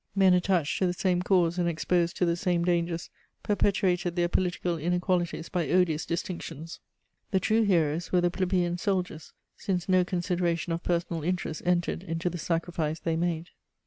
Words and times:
Men 0.15 0.33
attached 0.33 0.79
to 0.79 0.87
the 0.87 0.93
same 0.93 1.21
cause 1.21 1.59
and 1.59 1.69
exposed 1.69 2.17
to 2.17 2.25
the 2.25 2.35
same 2.35 2.65
dangers 2.65 3.11
perpetuated 3.43 4.15
their 4.15 4.27
political 4.29 4.75
inequalities 4.75 5.47
by 5.47 5.69
odious 5.69 6.07
distinctions: 6.07 6.79
the 7.29 7.39
true 7.39 7.61
heroes 7.61 8.11
were 8.11 8.21
the 8.21 8.31
plebeian 8.31 8.79
soldiers, 8.79 9.31
since 9.57 9.87
no 9.87 10.03
consideration 10.03 10.73
of 10.73 10.81
personal 10.81 11.21
interest 11.23 11.61
entered 11.65 12.01
into 12.01 12.31
the 12.31 12.39
sacrifice 12.39 12.99
they 12.99 13.15
made. 13.15 13.51